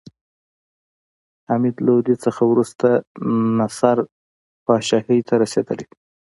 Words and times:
حمید 1.49 1.75
لودي 1.85 2.15
څخه 2.25 2.41
وروسته 2.51 2.87
نصر 3.59 3.97
پاچاهي 4.65 5.19
ته 5.27 5.33
رسېدلى 5.43 5.85
دﺉ. 5.89 5.93